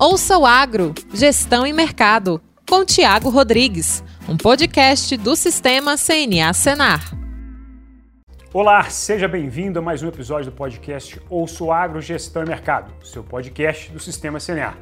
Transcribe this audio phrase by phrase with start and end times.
[0.00, 7.18] Ouça o Agro, Gestão e Mercado, com Tiago Rodrigues, um podcast do Sistema CNA Senar.
[8.54, 12.92] Olá, seja bem-vindo a mais um episódio do podcast Ouça o Agro, Gestão e Mercado,
[13.04, 14.76] seu podcast do Sistema CNA.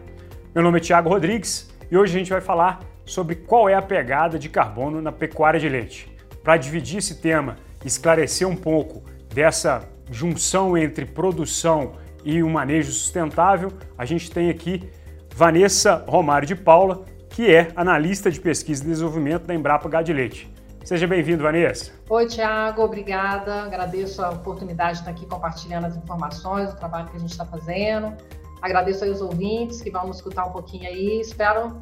[0.54, 3.80] Meu nome é Tiago Rodrigues e hoje a gente vai falar sobre qual é a
[3.80, 6.14] pegada de carbono na pecuária de leite.
[6.44, 9.03] Para dividir esse tema, esclarecer um pouco
[9.33, 14.90] dessa junção entre produção e o manejo sustentável, a gente tem aqui
[15.37, 20.51] Vanessa Romário de Paula, que é analista de pesquisa e desenvolvimento da Embrapa Leite.
[20.83, 21.92] Seja bem-vindo, Vanessa.
[22.09, 23.64] Oi, Tiago, obrigada.
[23.64, 27.45] Agradeço a oportunidade de estar aqui compartilhando as informações, o trabalho que a gente está
[27.45, 28.14] fazendo.
[28.62, 31.20] Agradeço aí os ouvintes que vão nos escutar um pouquinho aí.
[31.20, 31.78] Espero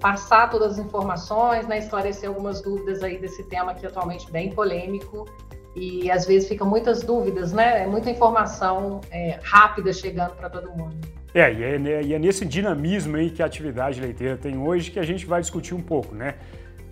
[0.00, 4.50] passar todas as informações, né, esclarecer algumas dúvidas aí desse tema que é atualmente bem
[4.50, 5.28] polêmico
[5.76, 7.84] e às vezes ficam muitas dúvidas, né?
[7.84, 10.96] É muita informação é, rápida chegando para todo mundo.
[11.38, 14.98] É e, é, e é nesse dinamismo aí que a atividade leiteira tem hoje que
[14.98, 16.36] a gente vai discutir um pouco, né?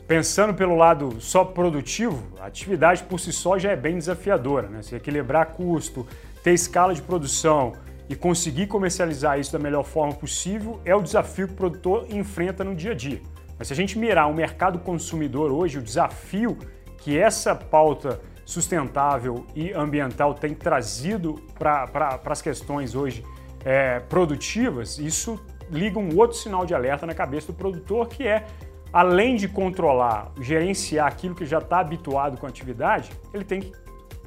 [0.07, 4.83] Pensando pelo lado só produtivo, a atividade por si só já é bem desafiadora, né?
[4.83, 6.07] Se equilibrar custo,
[6.43, 7.73] ter escala de produção
[8.07, 12.63] e conseguir comercializar isso da melhor forma possível é o desafio que o produtor enfrenta
[12.63, 13.23] no dia a dia.
[13.59, 16.59] Mas se a gente mirar o mercado consumidor hoje, o desafio
[16.99, 23.25] que essa pauta sustentável e ambiental tem trazido para as questões hoje
[23.65, 28.45] é, produtivas, isso liga um outro sinal de alerta na cabeça do produtor, que é,
[28.93, 33.73] além de controlar, gerenciar aquilo que já está habituado com a atividade, ele tem que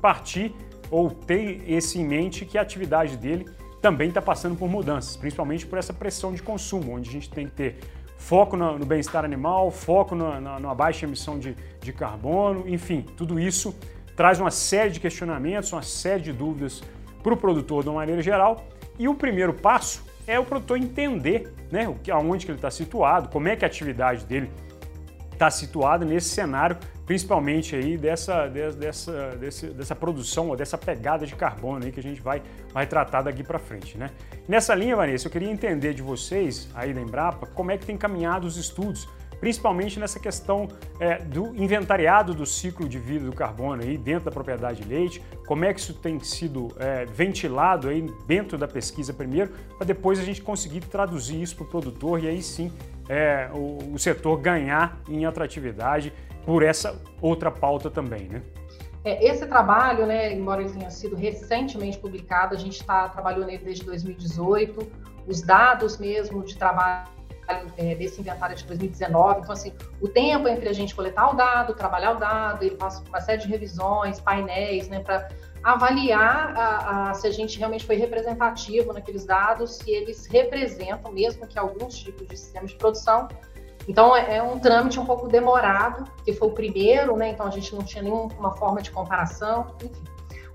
[0.02, 0.54] partir
[0.90, 3.46] ou ter esse em mente que a atividade dele
[3.82, 7.46] também está passando por mudanças, principalmente por essa pressão de consumo, onde a gente tem
[7.46, 7.80] que ter
[8.18, 13.06] foco no, no bem-estar animal, foco na, na, na, baixa emissão de, de carbono, enfim,
[13.16, 13.76] tudo isso
[14.16, 16.82] traz uma série de questionamentos, uma série de dúvidas
[17.22, 18.66] para o produtor de uma maneira geral
[19.00, 23.48] e o primeiro passo é o produtor entender né, aonde que ele está situado, como
[23.48, 24.50] é que a atividade dele
[25.32, 31.36] está situada nesse cenário, principalmente aí dessa, dessa, dessa, dessa produção ou dessa pegada de
[31.36, 32.42] carbono aí que a gente vai,
[32.74, 33.98] vai tratar daqui para frente.
[33.98, 34.10] Né?
[34.48, 37.96] Nessa linha, Vanessa, eu queria entender de vocês aí da Embrapa como é que tem
[37.96, 39.08] caminhado os estudos
[39.40, 40.68] principalmente nessa questão
[41.00, 45.24] é, do inventariado do ciclo de vida do carbono aí dentro da propriedade de leite,
[45.46, 50.20] como é que isso tem sido é, ventilado aí dentro da pesquisa primeiro, para depois
[50.20, 52.72] a gente conseguir traduzir isso para o produtor e aí sim
[53.10, 56.12] é, o, o, setor ganhar em atratividade
[56.46, 58.42] por essa outra pauta também, né?
[59.04, 63.64] É, esse trabalho, né, embora ele tenha sido recentemente publicado, a gente está trabalhando nele
[63.64, 64.86] desde 2018,
[65.26, 67.17] os dados mesmo de trabalho
[67.48, 69.42] é, desse inventário de 2019.
[69.42, 73.02] Então, assim, o tempo entre a gente coletar o dado, trabalhar o dado, ele passa
[73.02, 75.30] por uma série de revisões, painéis, né, para
[75.64, 81.48] avaliar a, a, se a gente realmente foi representativo naqueles dados, se eles representam, mesmo
[81.48, 83.28] que alguns tipos de sistemas de produção.
[83.88, 87.30] Então, é, é um trâmite um pouco demorado, que foi o primeiro, né?
[87.30, 90.04] Então, a gente não tinha nenhuma forma de comparação, enfim.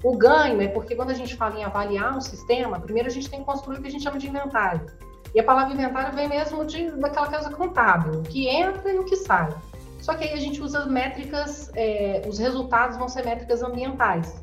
[0.02, 3.30] O ganho é porque quando a gente fala em avaliar um sistema, primeiro a gente
[3.30, 4.84] tem que construir o que a gente chama de inventário.
[5.34, 9.04] E a palavra inventário vem mesmo de, daquela casa contábil, o que entra e o
[9.04, 9.48] que sai.
[10.00, 14.42] Só que aí a gente usa métricas, é, os resultados vão ser métricas ambientais.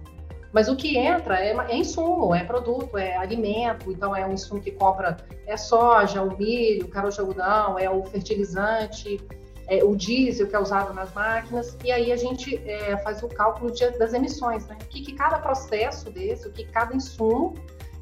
[0.52, 4.60] Mas o que entra é, é, insumo, é produto, é alimento, então é um insumo
[4.60, 9.20] que compra é soja, o milho, o caroço de algodão, é o fertilizante,
[9.68, 13.28] é o diesel que é usado nas máquinas, e aí a gente é, faz o
[13.28, 14.76] cálculo de, das emissões, né?
[14.82, 17.54] O que, que cada processo desse, o que cada insumo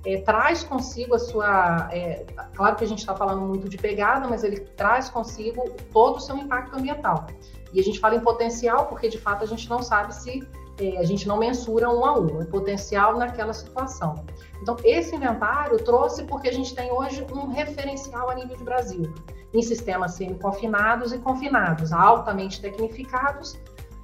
[0.07, 1.89] é, traz consigo a sua.
[1.91, 2.25] É,
[2.55, 6.19] claro que a gente está falando muito de pegada, mas ele traz consigo todo o
[6.21, 7.27] seu impacto ambiental.
[7.73, 10.47] E a gente fala em potencial porque de fato a gente não sabe se
[10.79, 14.25] é, a gente não mensura um a um, o potencial naquela situação.
[14.61, 19.13] Então, esse inventário trouxe porque a gente tem hoje um referencial a nível de Brasil,
[19.53, 23.59] em sistemas semi-confinados e confinados, altamente tecnificados,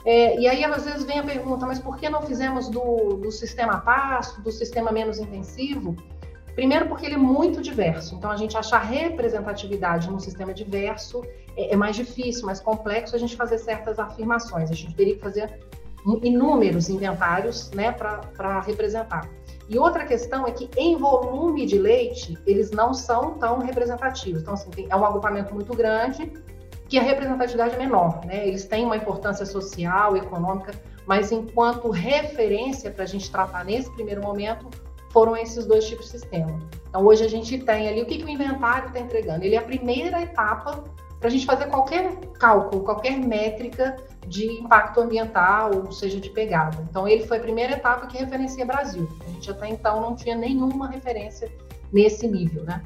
[0.05, 3.31] é, e aí, às vezes, vem a pergunta, mas por que não fizemos do, do
[3.31, 5.95] sistema pasto, do sistema menos intensivo?
[6.55, 8.15] Primeiro, porque ele é muito diverso.
[8.15, 11.23] Então, a gente achar representatividade num sistema diverso
[11.57, 14.69] é, é mais difícil, mais complexo a gente fazer certas afirmações.
[14.69, 15.59] A gente teria que fazer
[16.21, 19.29] inúmeros inventários né, para representar.
[19.69, 24.41] E outra questão é que, em volume de leite, eles não são tão representativos.
[24.41, 26.29] Então, assim, tem, é um agrupamento muito grande
[26.87, 28.47] que a representatividade é menor, né?
[28.47, 30.73] Eles têm uma importância social, econômica,
[31.05, 34.69] mas enquanto referência para a gente tratar nesse primeiro momento,
[35.11, 36.59] foram esses dois tipos de sistema.
[36.89, 39.45] Então, hoje a gente tem ali o que, que o inventário está entregando.
[39.45, 40.83] Ele é a primeira etapa
[41.19, 43.95] para a gente fazer qualquer cálculo, qualquer métrica
[44.27, 46.85] de impacto ambiental, ou seja, de pegada.
[46.89, 49.07] Então, ele foi a primeira etapa que referencia Brasil.
[49.25, 51.49] A gente até então não tinha nenhuma referência
[51.91, 52.83] nesse nível, né?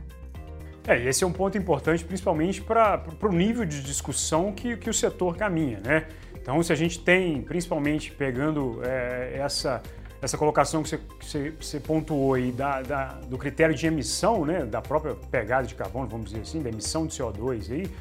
[0.88, 4.94] É, esse é um ponto importante, principalmente para o nível de discussão que, que o
[4.94, 6.08] setor caminha, né?
[6.34, 9.84] Então, se a gente tem, principalmente pegando é, essa,
[10.22, 14.66] essa colocação que você, que você pontuou aí da, da, do critério de emissão, né,
[14.66, 17.92] da própria pegada de carbono, vamos dizer assim, da emissão de CO2 aí,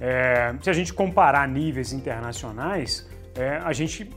[0.00, 4.08] é, se a gente comparar níveis internacionais, é, a gente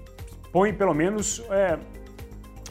[0.52, 1.80] põe pelo menos é,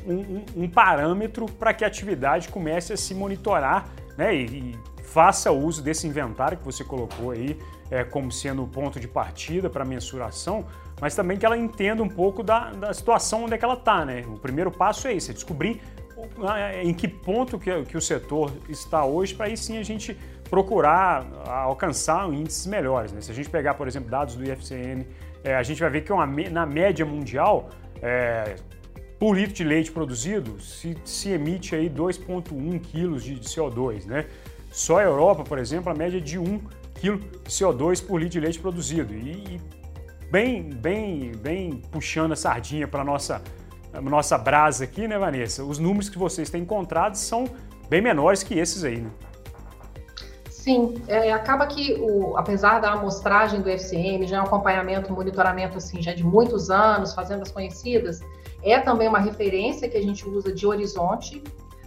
[0.07, 4.79] um, um, um, parâmetro para que a atividade comece a se monitorar né, e, e,
[5.13, 7.59] faça uso desse inventário que você colocou aí
[7.91, 10.65] é, como sendo o ponto de partida para mensuração,
[11.01, 14.05] mas também que ela entenda um pouco da, da situação onde é que ela está.
[14.05, 14.25] Né?
[14.29, 15.81] O primeiro passo é esse, é descobrir
[16.83, 20.17] em que ponto que, que o setor está hoje, para aí sim a gente
[20.49, 23.13] procurar alcançar índices melhores.
[23.13, 23.21] Né?
[23.21, 25.07] Se a gente pegar, por exemplo, dados do IFCN,
[25.43, 27.71] é, a gente vai ver que uma, na média mundial,
[28.03, 28.57] é,
[29.19, 34.05] por litro de leite produzido, se, se emite aí 2,1 quilos de, de, CO2.
[34.07, 34.27] Né?
[34.71, 36.61] Só a Europa, por exemplo, a média é de 1
[36.95, 39.13] quilo de CO2 por litro de leite produzido.
[39.15, 39.61] E, e
[40.31, 43.43] bem, bem, bem puxando a sardinha para a nossa,
[44.03, 45.65] nossa brasa aqui, né, Vanessa?
[45.65, 47.45] Os números que vocês têm encontrado são
[47.89, 49.11] bem menores que esses aí, né?
[50.49, 55.79] Sim, é, acaba que, o, apesar da amostragem do FCM, já é um acompanhamento, monitoramento
[55.79, 58.21] assim, já de muitos anos, fazendo as conhecidas,
[58.63, 61.43] é também uma referência que a gente usa de horizonte,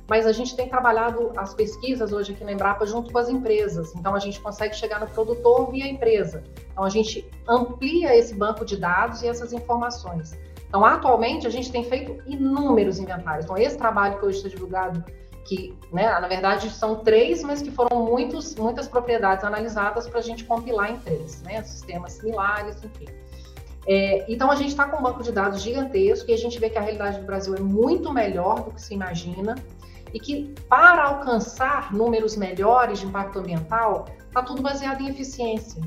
[0.07, 3.95] mas a gente tem trabalhado as pesquisas hoje aqui na Embrapa junto com as empresas,
[3.95, 6.43] então a gente consegue chegar no produtor via empresa.
[6.71, 10.37] Então a gente amplia esse banco de dados e essas informações.
[10.73, 13.45] Então, atualmente, a gente tem feito inúmeros inventários.
[13.45, 15.03] Então, esse trabalho que hoje está divulgado
[15.45, 20.23] que, né, na verdade, são três, mas que foram muitos, muitas propriedades analisadas para a
[20.23, 23.05] gente compilar em três, né, sistemas similares, enfim.
[23.85, 26.71] É, então, a gente está com um banco de dados gigantesco e a gente vê
[26.71, 29.53] que a realidade do Brasil é muito melhor do que se imagina
[30.13, 35.81] e que, para alcançar números melhores de impacto ambiental, está tudo baseado em eficiência.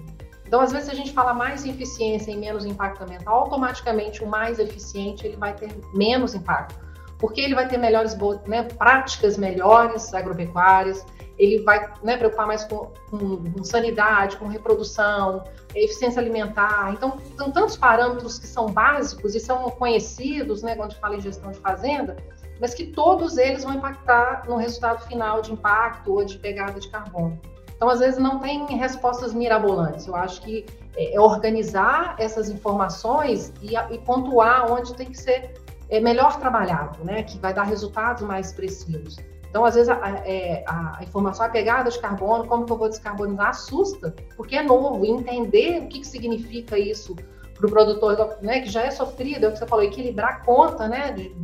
[0.47, 4.23] Então, às vezes, se a gente fala mais em eficiência e menos impacto ambiental, automaticamente
[4.23, 6.87] o mais eficiente ele vai ter menos impacto
[7.19, 11.05] porque ele vai ter melhores né, práticas melhores agropecuárias,
[11.39, 15.45] ele vai né, preocupar mais com, com, com, sanidade, com reprodução,
[15.75, 16.93] eficiência alimentar.
[16.93, 21.17] Então, são tantos parâmetros que são básicos e são conhecidos, né, quando a gente fala
[21.17, 22.17] em gestão de fazenda,
[22.61, 26.89] mas que todos eles vão impactar no resultado final de impacto ou de pegada de
[26.89, 27.39] carbono.
[27.77, 30.07] Então, às vezes, não tem respostas mirabolantes.
[30.07, 30.65] Eu acho que
[30.97, 35.55] é, é organizar essas informações e, e pontuar onde tem que ser
[35.89, 37.23] é melhor trabalhado, né?
[37.23, 39.17] Que vai dar resultados mais expressivos.
[39.49, 42.77] Então, às vezes, a, é, a, a, informação, a pegada de carbono, como que eu
[42.77, 45.05] vou descarbonizar, assusta, porque é novo.
[45.05, 47.15] E entender o que, que significa isso
[47.55, 50.45] para o produtor, né, que já é sofrido, é o que você falou, equilibrar a
[50.45, 51.13] conta, né?
[51.13, 51.35] De,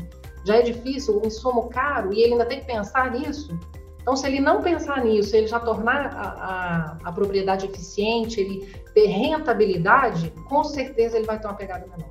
[0.44, 3.58] já é difícil, um insumo caro, e ele ainda tem que pensar nisso.
[4.00, 8.74] Então, se ele não pensar nisso, ele já tornar a, a, a propriedade eficiente, ele
[8.94, 12.10] ter rentabilidade, com certeza ele vai ter uma pegada menor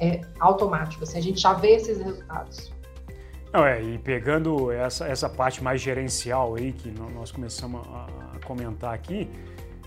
[0.00, 1.04] é automático.
[1.04, 2.72] Assim, a gente já vê esses resultados.
[3.52, 8.46] Não, é, e pegando essa, essa parte mais gerencial aí que nós começamos a, a
[8.46, 9.28] comentar aqui,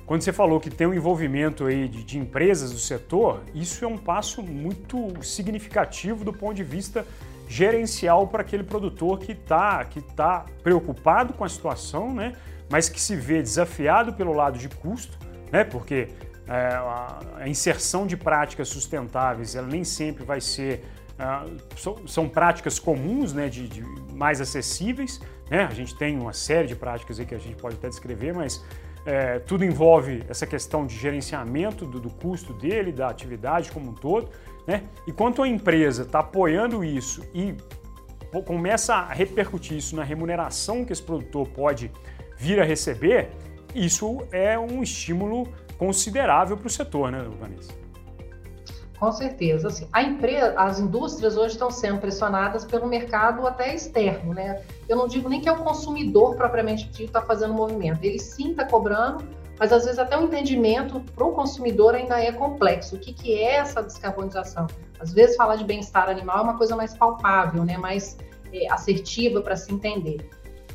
[0.06, 3.88] quando você falou que tem um envolvimento aí de, de, empresas do setor, isso é
[3.88, 7.06] um passo muito significativo do ponto de vista
[7.52, 12.34] gerencial para aquele produtor que está que tá preocupado com a situação, né?
[12.70, 15.18] mas que se vê desafiado pelo lado de custo,
[15.52, 15.66] né?
[15.66, 16.08] porque
[16.48, 16.80] é,
[17.42, 20.84] a inserção de práticas sustentáveis, ela nem sempre vai ser
[21.22, 25.22] Uh, são práticas comuns, né, de, de, mais acessíveis.
[25.52, 25.66] Né?
[25.66, 28.66] A gente tem uma série de práticas aí que a gente pode até descrever, mas
[29.06, 33.94] é, tudo envolve essa questão de gerenciamento do, do, custo dele, da atividade como um
[33.94, 34.32] todo.
[34.68, 34.84] Né?
[35.08, 37.56] E quanto a empresa está apoiando isso e
[38.46, 41.92] começa a repercutir isso na remuneração que esse produtor pode
[42.38, 43.32] vir a receber,
[43.76, 47.82] isso é um estímulo considerável para o setor, né, Vanessa?
[49.02, 49.68] Com certeza.
[49.68, 54.62] Assim, a empresa, as indústrias hoje estão sendo pressionadas pelo mercado até externo, né?
[54.88, 58.04] Eu não digo nem que é o consumidor propriamente dito está fazendo movimento.
[58.04, 59.24] Ele sim está cobrando,
[59.62, 62.96] mas às vezes até o entendimento para o consumidor ainda é complexo.
[62.96, 64.66] O que, que é essa descarbonização?
[65.00, 67.78] Às vezes falar de bem-estar animal é uma coisa mais palpável, né?
[67.78, 68.18] mais
[68.52, 70.28] é, assertiva para se entender.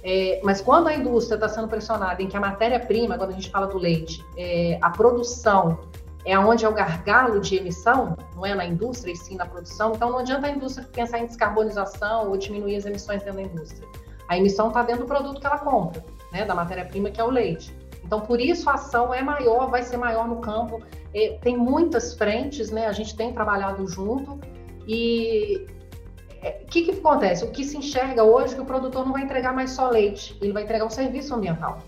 [0.05, 3.51] É, mas quando a indústria está sendo pressionada em que a matéria-prima, quando a gente
[3.51, 5.81] fala do leite, é, a produção
[6.25, 9.95] é onde é o gargalo de emissão, não é na indústria e sim na produção,
[9.97, 13.89] então não adianta a indústria pensar em descarbonização ou diminuir as emissões dentro da indústria.
[14.29, 17.31] A emissão está dentro do produto que ela compra, né, da matéria-prima que é o
[17.31, 17.75] leite.
[18.07, 20.81] Então, por isso a ação é maior, vai ser maior no campo.
[21.13, 22.87] É, tem muitas frentes, né?
[22.87, 24.39] A gente tem trabalhado junto
[24.87, 25.67] e
[26.41, 27.45] é, o que, que acontece?
[27.45, 30.39] O que se enxerga hoje é que o produtor não vai entregar mais só leite,
[30.41, 31.81] ele vai entregar um serviço ambiental.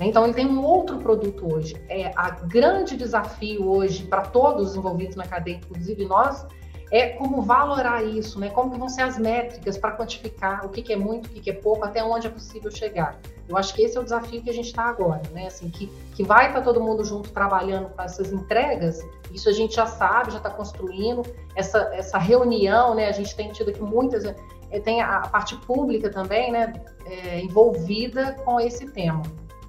[0.00, 1.80] Então, ele tem um outro produto hoje.
[1.88, 6.46] É a grande desafio hoje para todos os envolvidos na cadeia, inclusive nós,
[6.90, 8.48] é como valorar isso, né?
[8.50, 11.40] Como que vão ser as métricas para quantificar o que, que, é muito, o que,
[11.40, 13.18] que, é pouco, até onde é possível chegar.
[13.46, 15.46] Eu acho que esse é o desafio que a gente está agora, né?
[15.46, 19.00] Assim, que, que vai estar tá todo mundo junto trabalhando com essas entregas,
[19.32, 21.22] isso a gente já sabe, já está construindo.
[21.54, 23.08] Essa, essa reunião, né?
[23.08, 24.24] A gente tem tido aqui muitas.
[24.70, 26.72] É, tem a, parte pública também, né?
[27.04, 29.22] É, envolvida com esse tema.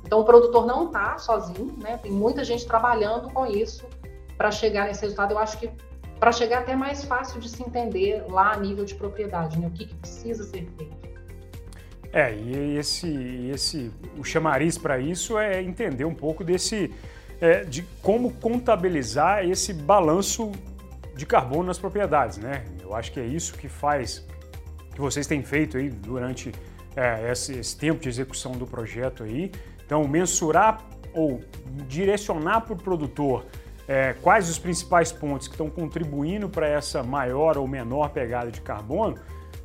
[0.06, 1.98] Então, o produtor não está sozinho, né?
[2.02, 3.86] Tem muita gente trabalhando com isso
[4.38, 5.32] para chegar nesse resultado.
[5.32, 5.70] Eu acho que
[6.20, 9.68] para chegar até mais fácil de se entender lá a nível de propriedade, né?
[9.68, 11.10] O que, que precisa ser feito.
[12.12, 16.92] É, e esse, esse o chamariz para isso é entender um pouco desse
[17.40, 20.52] é, de como contabilizar esse balanço
[21.16, 22.66] de carbono nas propriedades, né?
[22.82, 24.26] Eu acho que é isso que faz
[24.94, 26.52] que vocês têm feito aí durante
[26.96, 29.52] é, esse, esse tempo de execução do projeto aí.
[29.86, 30.84] Então, mensurar
[31.14, 31.42] ou
[31.88, 33.46] direcionar para o produtor
[33.90, 38.62] é, quais os principais pontos que estão contribuindo para essa maior ou menor pegada de
[38.62, 39.18] carbono,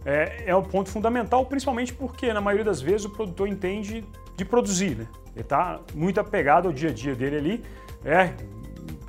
[0.02, 4.02] é, é o ponto fundamental, principalmente porque, na maioria das vezes, o produtor entende
[4.34, 4.96] de produzir.
[4.96, 5.06] Né?
[5.34, 7.64] Ele está muito apegado ao dia a dia dele ali,
[8.02, 8.32] é,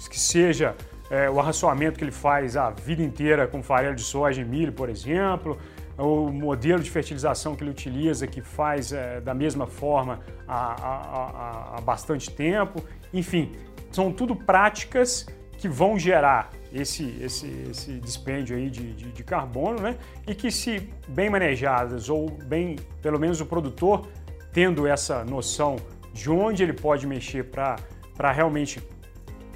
[0.09, 0.75] que seja
[1.09, 4.73] é, o arraçoamento que ele faz a vida inteira com farelo de soja e milho,
[4.73, 5.57] por exemplo,
[5.97, 11.77] o modelo de fertilização que ele utiliza, que faz é, da mesma forma há, há,
[11.77, 12.83] há, bastante tempo.
[13.13, 13.53] Enfim,
[13.95, 15.25] são tudo práticas
[15.57, 19.95] que vão gerar esse, esse, esse dispêndio aí de, de, de, carbono, né?
[20.27, 24.07] E que se bem manejadas ou bem, pelo menos o produtor
[24.51, 25.77] tendo essa noção
[26.13, 28.83] de onde ele pode mexer para realmente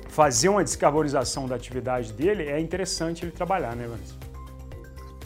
[0.07, 4.15] fazer uma descarbonização da atividade dele, é interessante ele trabalhar, né, Vanessa?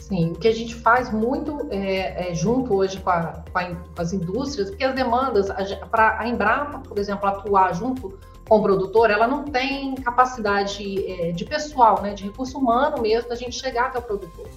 [0.00, 3.64] Sim, o que a gente faz muito é, é junto hoje com, a, com, a,
[3.64, 5.48] com, as indústrias, porque as demandas,
[5.90, 11.32] para a Embrapa, por exemplo, atuar junto com o produtor, ela não tem capacidade é,
[11.32, 14.48] de pessoal, né, de recurso humano mesmo, da gente chegar até o produtor.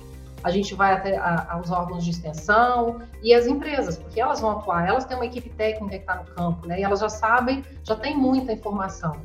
[0.43, 4.51] A gente vai até a, aos órgãos de extensão e as empresas, porque elas vão
[4.51, 7.63] atuar, elas têm uma equipe técnica que está no campo, né, e elas já sabem,
[7.83, 9.15] já tem muita informação.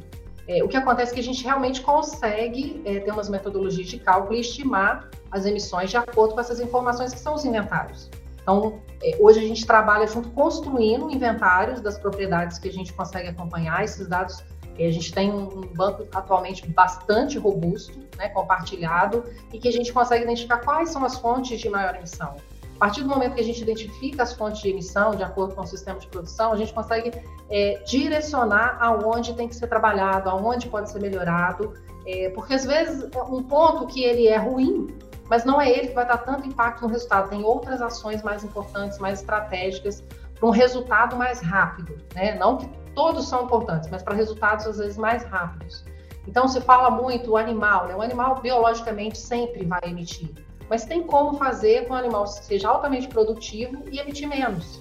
[0.49, 3.99] É, o que acontece é que a gente realmente consegue é, ter umas metodologias de
[3.99, 8.11] cálculo e estimar as emissões de acordo com essas informações que são os inventários.
[8.42, 13.28] Então, é, hoje a gente trabalha junto construindo inventários das propriedades que a gente consegue
[13.28, 13.85] acompanhar.
[13.85, 14.42] Esses dados,
[14.79, 19.93] é, a gente tem um banco atualmente bastante robusto, né, compartilhado, e que a gente
[19.93, 22.37] consegue identificar quais são as fontes de maior emissão.
[22.76, 25.61] A partir do momento que a gente identifica as fontes de emissão, de acordo com
[25.61, 27.12] o sistema de produção, a gente consegue
[27.49, 31.75] é, direcionar aonde tem que ser trabalhado, aonde pode ser melhorado,
[32.05, 34.88] é, porque às vezes um ponto que ele é ruim,
[35.29, 37.31] mas não é ele que vai dar tanto impacto no resultado.
[37.31, 40.02] Tem outras ações mais importantes, mais estratégicas,
[40.35, 41.97] para um resultado mais rápido.
[42.14, 42.35] Né?
[42.35, 45.85] Não que todos são importantes, mas para resultados às vezes mais rápidos.
[46.27, 47.97] Então se fala muito o animal, né?
[47.97, 50.31] o animal biologicamente sempre vai emitir,
[50.69, 54.81] mas tem como fazer com o animal seja altamente produtivo e emitir menos.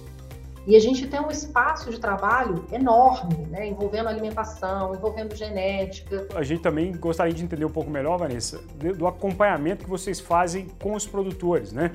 [0.64, 6.28] E a gente tem um espaço de trabalho enorme, né, envolvendo alimentação, envolvendo genética.
[6.36, 8.60] A gente também gostaria de entender um pouco melhor, Vanessa,
[8.96, 11.90] do acompanhamento que vocês fazem com os produtores, né?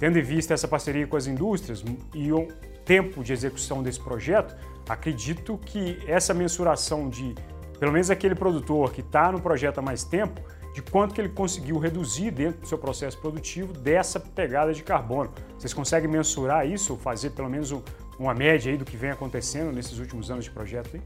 [0.00, 2.48] Tendo em vista essa parceria com as indústrias e o
[2.84, 4.56] tempo de execução desse projeto,
[4.88, 7.34] acredito que essa mensuração de,
[7.78, 10.40] pelo menos aquele produtor que está no projeto há mais tempo,
[10.72, 15.30] de quanto que ele conseguiu reduzir dentro do seu processo produtivo dessa pegada de carbono.
[15.58, 17.74] Vocês conseguem mensurar isso, fazer pelo menos
[18.18, 21.02] uma média aí do que vem acontecendo nesses últimos anos de projeto aí?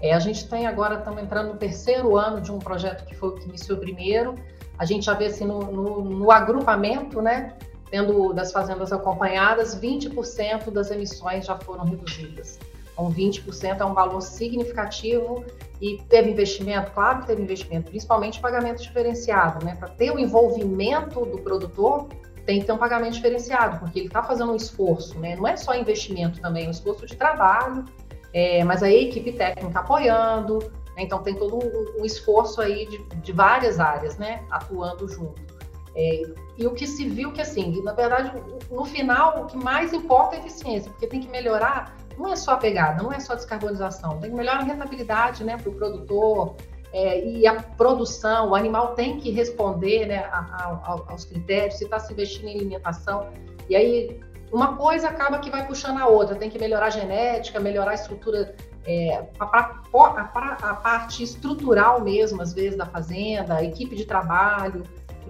[0.00, 3.30] É, a gente tem agora, estamos entrando no terceiro ano de um projeto que foi
[3.30, 4.34] o que iniciou primeiro.
[4.78, 7.54] A gente já vê assim no, no, no agrupamento, né?
[7.90, 12.58] Tendo das fazendas acompanhadas, 20% das emissões já foram reduzidas.
[12.92, 15.44] Então, 20% é um valor significativo
[15.80, 19.74] e teve investimento, claro que teve investimento, principalmente pagamento diferenciado, né?
[19.76, 22.08] Para ter o envolvimento do produtor,
[22.46, 25.34] tem que ter um pagamento diferenciado, porque ele está fazendo um esforço, né?
[25.34, 27.84] Não é só investimento também, é um esforço de trabalho,
[28.32, 30.58] é, mas a equipe técnica apoiando,
[30.96, 31.02] né?
[31.02, 34.44] então tem todo um, um esforço aí de, de, várias áreas, né?
[34.50, 35.53] Atuando junto.
[35.96, 36.22] É,
[36.58, 38.32] e o que se viu que, assim, na verdade,
[38.70, 42.52] no final, o que mais importa é eficiência, porque tem que melhorar, não é só
[42.52, 45.74] a pegada, não é só a descarbonização, tem que melhorar a rentabilidade, né, para o
[45.74, 46.56] produtor,
[46.92, 51.84] é, e a produção, o animal tem que responder né, a, a, aos critérios, se
[51.84, 53.30] está se investindo em alimentação.
[53.68, 54.20] E aí,
[54.52, 57.94] uma coisa acaba que vai puxando a outra, tem que melhorar a genética, melhorar a
[57.94, 58.54] estrutura,
[58.86, 64.84] é, a, a, parte estrutural mesmo, às vezes, da fazenda, a equipe de trabalho.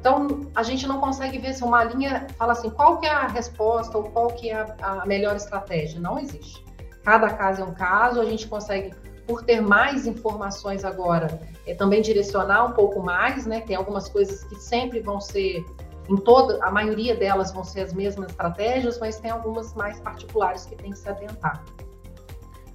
[0.05, 3.27] Então, a gente não consegue ver se uma linha fala assim, qual que é a
[3.27, 5.99] resposta ou qual que é a, a melhor estratégia.
[5.99, 6.63] Não existe.
[7.03, 8.93] cada caso é um caso, a gente consegue,
[9.27, 13.63] por ter mais informações agora, é, também direcionar um pouco mais, né?
[13.63, 15.65] Tem algumas coisas que sempre vão ser,
[16.11, 20.67] em toda, a maioria delas vão ser as mesmas estratégias, mas tem algumas mais particulares
[20.67, 21.65] que tem que se atentar.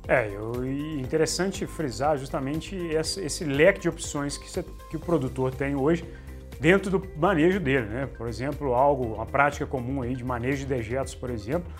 [0.07, 5.53] É, eu, interessante frisar justamente esse, esse leque de opções que, você, que o produtor
[5.53, 6.03] tem hoje
[6.59, 8.09] dentro do manejo dele, né?
[8.17, 11.71] Por exemplo, algo, uma prática comum aí de manejo de dejetos, por exemplo,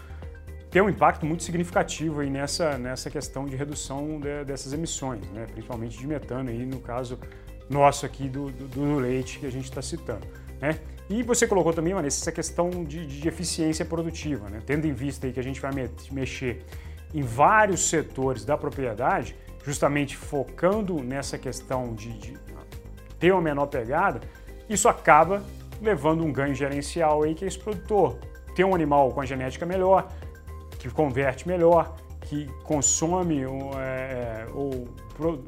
[0.72, 5.48] tem um impacto muito significativo aí nessa, nessa questão de redução de, dessas emissões, né?
[5.52, 7.20] principalmente de metano, aí no caso
[7.70, 10.28] nosso aqui do, do, do leite que a gente está citando.
[10.62, 10.80] Né?
[11.10, 14.62] E você colocou também, Vanessa, essa questão de, de eficiência produtiva, né?
[14.64, 16.64] tendo em vista aí que a gente vai me mexer
[17.14, 22.38] em vários setores da propriedade, justamente focando nessa questão de, de
[23.20, 24.22] ter uma menor pegada,
[24.70, 25.44] isso acaba
[25.82, 28.20] levando um ganho gerencial aí que é esse produtor
[28.56, 30.12] ter um animal com a genética melhor,
[30.78, 33.44] que converte melhor, que consome
[33.78, 34.88] é, ou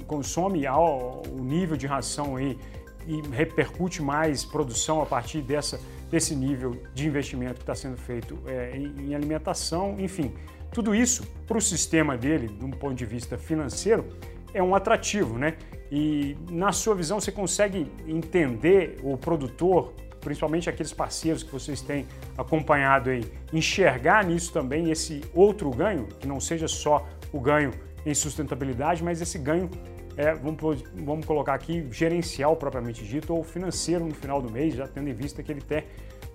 [0.08, 2.58] consome ao, o nível de ração aí
[3.06, 8.38] e repercute mais produção a partir dessa, desse nível de investimento que está sendo feito
[8.46, 10.34] é, em, em alimentação, enfim.
[10.72, 14.06] Tudo isso, para o sistema dele, de um ponto de vista financeiro,
[14.54, 15.56] é um atrativo, né?
[15.92, 22.08] E na sua visão, você consegue entender o produtor, principalmente aqueles parceiros que vocês têm
[22.38, 27.72] acompanhado aí, enxergar nisso também esse outro ganho, que não seja só o ganho
[28.06, 29.70] em sustentabilidade, mas esse ganho,
[30.16, 34.88] é, vamos, vamos colocar aqui, gerencial propriamente dito, ou financeiro no final do mês, já
[34.88, 35.84] tendo em vista que ele tem,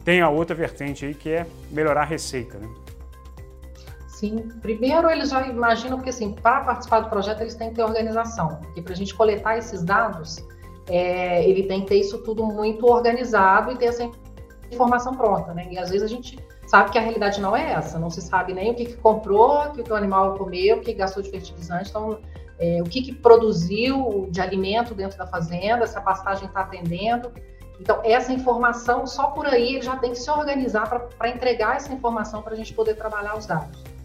[0.05, 2.69] tem a outra vertente aí, que é melhorar a receita, né?
[4.17, 7.83] Sim, primeiro eles já imaginam, porque assim, para participar do projeto eles têm que ter
[7.83, 10.43] organização, porque para a gente coletar esses dados,
[10.89, 14.11] é, ele tem que ter isso tudo muito organizado e ter essa
[14.73, 15.69] informação pronta, né?
[15.71, 18.55] E às vezes a gente sabe que a realidade não é essa, não se sabe
[18.55, 21.91] nem o que, que comprou, o que o animal comeu, o que gastou de fertilizante,
[21.91, 22.19] então
[22.59, 27.31] é, o que, que produziu de alimento dentro da fazenda, se a pastagem está atendendo.
[27.79, 31.93] Então, essa informação, só por aí ele já tem que se organizar para entregar essa
[31.93, 33.96] informação para a gente poder trabalhar os dados.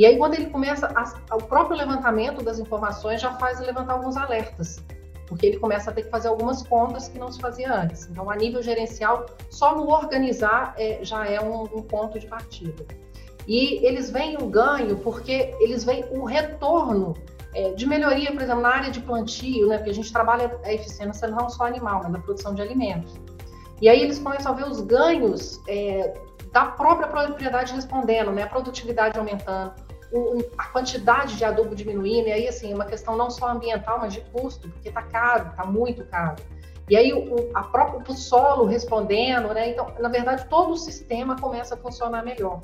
[0.00, 4.16] E aí, quando ele começa, a, o próprio levantamento das informações já faz levantar alguns
[4.16, 4.82] alertas,
[5.26, 8.08] porque ele começa a ter que fazer algumas contas que não se fazia antes.
[8.10, 12.82] Então, a nível gerencial, só no organizar é, já é um, um ponto de partida.
[13.46, 17.12] E eles veem o ganho porque eles veem o retorno
[17.54, 20.72] é, de melhoria, por exemplo, na área de plantio, né, porque a gente trabalha a
[20.72, 23.20] eficiência não só animal, mas da produção de alimentos.
[23.82, 26.14] E aí eles começam a ver os ganhos é,
[26.50, 29.89] da própria propriedade respondendo, né, a produtividade aumentando,
[30.58, 34.12] a quantidade de adubo diminuindo, e aí, assim, é uma questão não só ambiental, mas
[34.12, 36.36] de custo, porque está caro, está muito caro.
[36.88, 39.70] E aí, o, a própria, o solo respondendo, né?
[39.70, 42.60] Então, na verdade, todo o sistema começa a funcionar melhor.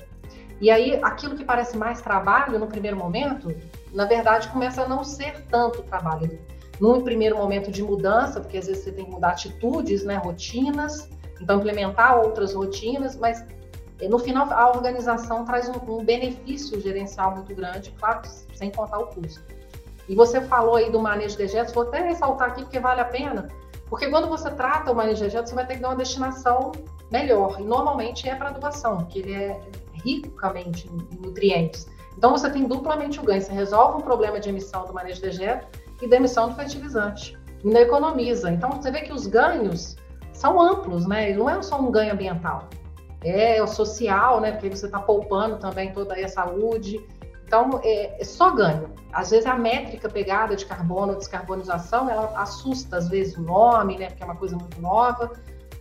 [0.61, 3.55] E aí, aquilo que parece mais trabalho no primeiro momento,
[3.93, 6.41] na verdade, começa a não ser tanto trabalho.
[6.81, 11.09] Num primeiro momento de mudança, porque às vezes você tem que mudar atitudes, né, rotinas,
[11.41, 13.45] então implementar outras rotinas, mas
[14.03, 18.23] no final, a organização traz um, um, benefício gerencial muito grande, claro,
[18.55, 19.43] sem contar o custo.
[20.09, 23.07] E você falou aí do manejo de dejetos, vou até ressaltar aqui porque vale a
[23.07, 23.49] pena,
[23.89, 26.73] porque quando você trata o manejo de dejetos, você vai ter que dar uma destinação
[27.11, 29.61] melhor, e normalmente é para adubação, porque ele é
[30.05, 31.89] ricamente em nutrientes.
[32.19, 35.23] Então você tem duplamente o ganho, você resolve um problema de emissão do manejo de
[35.23, 35.67] dejeto
[36.03, 38.51] e da emissão do fertilizante, e ainda economiza.
[38.51, 39.97] Então você vê que os ganhos
[40.33, 41.33] são amplos, né?
[41.35, 42.69] Não é só um ganho ambiental,
[43.23, 44.53] é o social, né?
[44.53, 47.05] Porque você está poupando também toda a saúde.
[47.47, 48.91] Então, é, é, só ganho.
[49.13, 54.09] Às vezes a métrica pegada de carbono, descarbonização, ela assusta às vezes o nome, né?
[54.09, 55.31] Porque é uma coisa muito nova.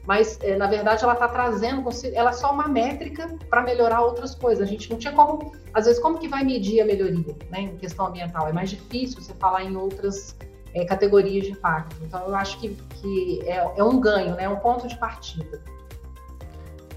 [0.06, 4.36] Mas, é, na verdade, ela está trazendo, ela é só uma métrica para melhorar outras
[4.36, 4.68] coisas.
[4.68, 7.62] A gente não tinha como, às vezes, como que vai medir a melhoria, né?
[7.62, 8.48] Em questão ambiental.
[8.48, 10.38] É mais difícil você falar em outras
[10.76, 11.96] é, categorias de impacto.
[12.04, 14.44] Então, eu acho que, que é, é um ganho, né?
[14.44, 15.60] É um ponto de partida.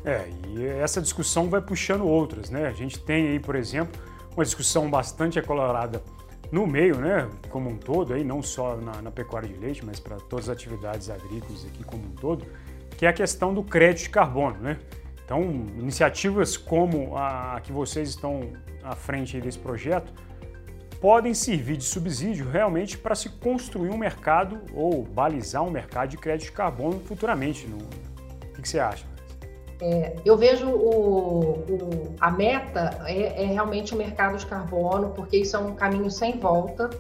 [0.05, 2.67] É, e essa discussão vai puxando outras, né?
[2.67, 4.01] A gente tem aí, por exemplo,
[4.35, 6.03] uma discussão bastante acolorada
[6.51, 10.01] no meio, né, como um todo, aí, não só na, na pecuária de leite, mas
[10.01, 12.47] para todas as atividades agrícolas aqui como um todo,
[12.97, 14.79] que é a questão do crédito de carbono, né?
[15.25, 15.43] Então,
[15.77, 18.51] iniciativas como a, que vocês estão
[18.83, 20.11] à frente desse projeto
[21.01, 26.17] podem servir de subsídio realmente para se construir um mercado ou balizar um mercado de
[26.17, 27.67] crédito de carbono futuramente.
[27.67, 27.77] No...
[27.77, 29.07] O que, que você acha?
[29.81, 35.37] É, eu vejo o, o, a meta é, é, realmente o mercado de carbono, porque
[35.37, 36.91] isso é um caminho sem volta.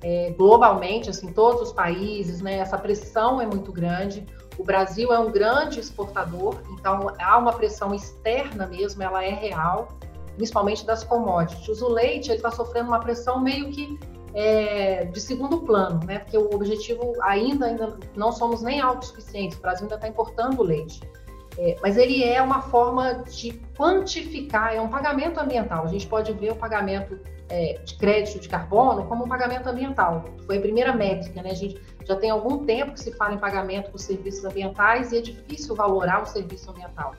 [0.00, 4.24] É, globalmente, assim, todos os países, né, essa pressão é muito grande.
[4.56, 9.88] O Brasil é um grande exportador, então há uma pressão externa mesmo, ela é real.
[10.36, 11.82] principalmente das commodities.
[11.82, 13.98] O leite está sofrendo uma pressão meio que
[14.34, 16.20] é, de segundo plano, né?
[16.20, 21.00] Porque o objetivo ainda, ainda não somos nem autossuficientes, o Brasil ainda está importando leite.
[21.58, 25.84] É, mas ele é uma forma de quantificar, é um pagamento ambiental.
[25.84, 27.18] A gente pode ver o pagamento
[27.48, 30.24] é, de crédito de carbono como um pagamento ambiental.
[30.46, 31.50] Foi a primeira métrica, né?
[31.50, 35.18] A gente já tem algum tempo que se fala em pagamento por serviços ambientais e
[35.18, 37.14] é difícil valorar o serviço ambiental.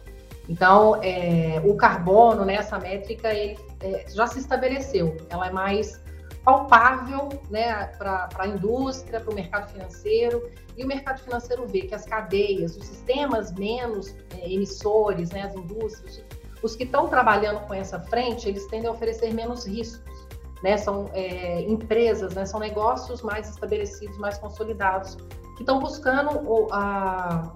[0.47, 5.17] Então, é, o carbono, né, essa métrica, ele, é, já se estabeleceu.
[5.29, 6.01] Ela é mais
[6.43, 11.93] palpável né, para a indústria, para o mercado financeiro, e o mercado financeiro vê que
[11.93, 16.23] as cadeias, os sistemas menos é, emissores, né, as indústrias,
[16.61, 20.27] os que estão trabalhando com essa frente, eles tendem a oferecer menos riscos.
[20.63, 20.77] Né?
[20.77, 22.45] São é, empresas, né?
[22.45, 25.15] são negócios mais estabelecidos, mais consolidados,
[25.55, 27.53] que estão buscando a,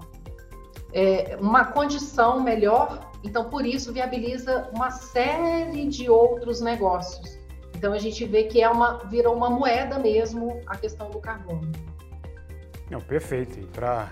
[0.92, 7.43] é, uma condição melhor, então por isso viabiliza uma série de outros negócios.
[7.84, 11.70] Então a gente vê que é uma virou uma moeda mesmo a questão do carbono.
[12.90, 13.60] Não, perfeito.
[13.60, 14.10] E para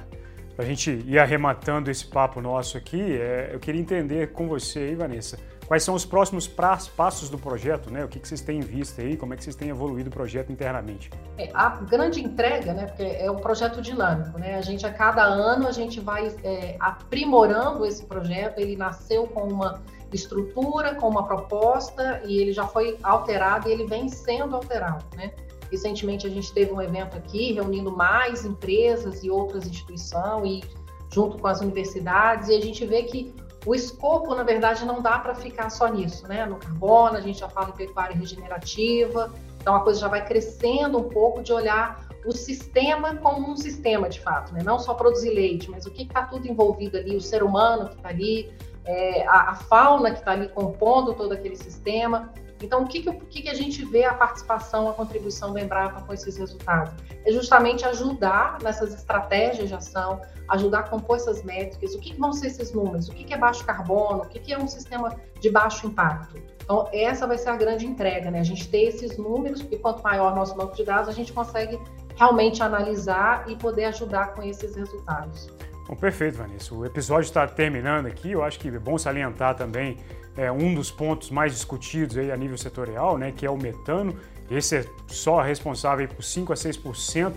[0.59, 4.95] a gente ir arrematando esse papo nosso aqui, é, eu queria entender com você aí,
[4.95, 8.05] Vanessa, quais são os próximos passos do projeto, né?
[8.05, 10.13] O que, que vocês têm em vista aí, como é que vocês têm evoluído o
[10.13, 11.09] projeto internamente?
[11.39, 12.85] É, a grande entrega, né?
[12.85, 14.57] Porque é um projeto dinâmico, né?
[14.57, 19.45] A gente, a cada ano, a gente vai é, aprimorando esse projeto, ele nasceu com
[19.49, 19.81] uma
[20.17, 25.33] estrutura, com uma proposta e ele já foi alterado e ele vem sendo alterado, né?
[25.71, 30.63] Recentemente a gente teve um evento aqui reunindo mais empresas e outras instituições e
[31.11, 35.19] junto com as universidades e a gente vê que o escopo, na verdade, não dá
[35.19, 36.45] para ficar só nisso, né?
[36.45, 40.99] No carbono, a gente já fala em pecuária regenerativa, então a coisa já vai crescendo
[40.99, 44.63] um pouco de olhar o sistema como um sistema de fato, né?
[44.65, 47.97] Não só produzir leite, mas o que está tudo envolvido ali, o ser humano que
[47.97, 48.53] está ali,
[48.85, 52.33] é, a, a, fauna que está ali compondo todo aquele sistema.
[52.61, 56.01] Então, o que, que, que, que a gente vê a participação, a contribuição do Embrapa
[56.03, 56.95] com esses resultados?
[57.25, 62.21] É justamente ajudar nessas estratégias de ação, ajudar a compor essas métricas, o que, que
[62.21, 64.69] vão ser esses números, o que, que é baixo carbono, o que, que é um
[64.69, 66.41] sistema de baixo impacto.
[66.63, 68.39] Então, essa vai ser a grande entrega, né?
[68.39, 71.81] A gente ter esses números, porque quanto maior nosso banco de dados, a gente consegue
[72.17, 75.49] realmente analisar e poder ajudar com esses resultados.
[75.87, 76.75] Bom, perfeito, Vanessa.
[76.75, 78.33] O episódio está terminando aqui.
[78.33, 79.97] Eu acho que é bom salientar também
[80.37, 84.17] é, um dos pontos mais discutidos aí a nível setorial, né, que é o metano.
[84.51, 87.33] Esse é só responsável por 5 a 6%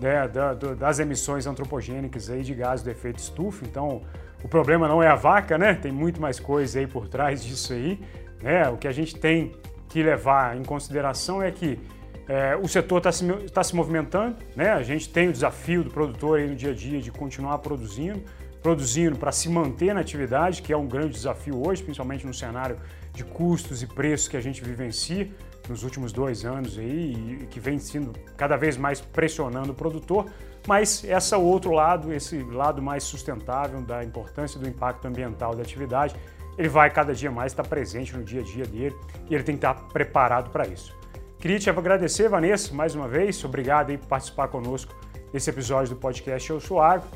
[0.00, 3.64] né, da, das emissões antropogênicas aí de gases do efeito estufa.
[3.64, 4.02] Então,
[4.42, 5.74] o problema não é a vaca, né?
[5.74, 8.00] Tem muito mais coisa aí por trás disso aí.
[8.40, 8.68] Né?
[8.68, 9.54] O que a gente tem
[9.88, 11.78] que levar em consideração é que
[12.28, 14.70] é, o setor está se, tá se movimentando, né?
[14.70, 18.22] a gente tem o desafio do produtor no dia a dia de continuar produzindo,
[18.62, 22.76] produzindo para se manter na atividade, que é um grande desafio hoje, principalmente no cenário
[23.14, 25.30] de custos e preços que a gente vivencia
[25.70, 30.26] nos últimos dois anos aí, e que vem sendo cada vez mais pressionando o produtor,
[30.66, 36.14] mas esse outro lado, esse lado mais sustentável da importância do impacto ambiental da atividade,
[36.58, 38.94] ele vai cada dia mais estar presente no dia a dia dele
[39.30, 40.98] e ele tem que estar preparado para isso.
[41.38, 43.44] Queria te agradecer, Vanessa, mais uma vez.
[43.44, 44.92] Obrigado aí por participar conosco
[45.32, 47.06] desse episódio do podcast Eu Sou Agro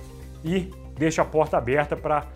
[0.44, 2.28] e deixo a porta aberta para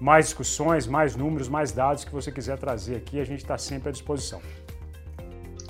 [0.00, 3.20] mais discussões, mais números, mais dados que você quiser trazer aqui.
[3.20, 4.40] A gente está sempre à disposição.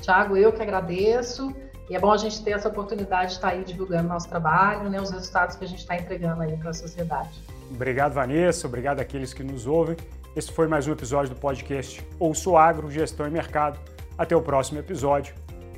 [0.01, 1.53] Tiago, eu que agradeço.
[1.91, 5.01] E é bom a gente ter essa oportunidade de estar aí divulgando nosso trabalho, né,
[5.01, 7.31] os resultados que a gente está entregando aí para a sociedade.
[7.69, 8.69] Obrigado, Vanessa.
[8.69, 9.97] Obrigado àqueles que nos ouvem.
[10.37, 13.79] Esse foi mais um episódio do podcast Ouço Agro, Gestão e Mercado.
[14.17, 15.35] Até o próximo episódio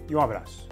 [0.08, 0.66] e um abraço.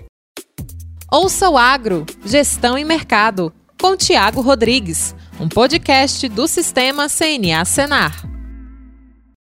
[1.10, 8.33] Ouça o Agro, Gestão e Mercado, com Tiago Rodrigues, um podcast do Sistema CNA Senar.